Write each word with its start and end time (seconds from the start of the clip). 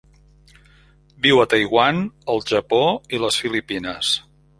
Viu 1.25 1.41
a 1.43 1.45
Taiwan, 1.51 1.99
el 2.37 2.41
Japó 2.53 2.81
i 3.17 3.21
les 3.25 3.39
Filipines. 3.43 4.15